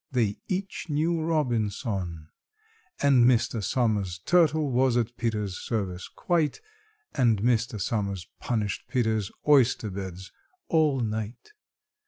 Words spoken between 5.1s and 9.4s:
PETER'S service quite, And Mr. SOMERS punished PETER'S